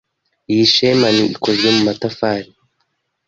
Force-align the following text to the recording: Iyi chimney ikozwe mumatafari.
Iyi 0.51 0.65
chimney 0.73 1.19
ikozwe 1.35 1.67
mumatafari. 1.75 2.49